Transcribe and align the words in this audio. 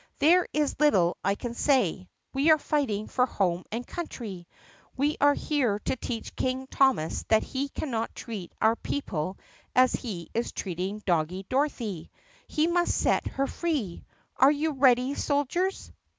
There 0.17 0.47
is 0.51 0.79
little 0.79 1.15
I 1.23 1.35
can 1.35 1.53
say. 1.53 2.09
We 2.33 2.49
are 2.49 2.57
fighting 2.57 3.07
for 3.07 3.27
home 3.27 3.65
and 3.71 3.85
country. 3.85 4.47
We 4.97 5.15
are 5.21 5.35
here 5.35 5.77
to 5.85 5.95
teach 5.95 6.35
King 6.35 6.65
Thomas 6.65 7.21
that 7.27 7.43
he 7.43 7.69
cannot 7.69 8.15
treat 8.15 8.51
our 8.59 8.75
peo 8.75 9.01
ple 9.01 9.37
as 9.75 9.93
he 9.93 10.31
is 10.33 10.53
treating 10.53 11.03
Doggie 11.05 11.45
Dorothy. 11.49 12.09
He 12.47 12.65
must 12.65 12.97
set 12.97 13.27
her 13.27 13.45
free. 13.45 14.03
Are 14.37 14.49
you 14.49 14.71
ready, 14.71 15.13
soldiers?" 15.13 15.91